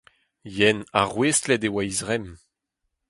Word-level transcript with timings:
Yen 0.55 0.77
ha 0.95 1.01
rouestlet 1.05 1.63
e 1.67 1.69
oa 1.71 1.83
he 1.85 1.91
zremm. 1.99 2.27